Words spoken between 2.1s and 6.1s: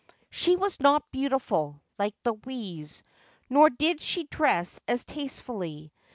Louise, nor did she dress as taste fully.